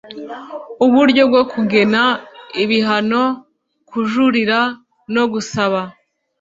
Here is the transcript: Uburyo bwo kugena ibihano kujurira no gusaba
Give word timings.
Uburyo 0.85 1.23
bwo 1.29 1.43
kugena 1.51 2.01
ibihano 2.63 3.23
kujurira 3.89 4.59
no 5.13 5.23
gusaba 5.31 5.81